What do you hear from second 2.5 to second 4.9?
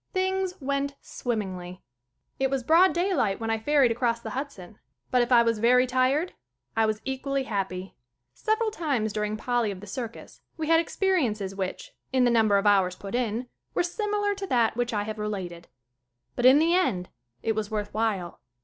broad day light when I ferried across the Hudson